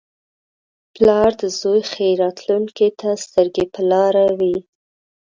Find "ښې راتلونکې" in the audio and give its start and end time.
1.91-2.87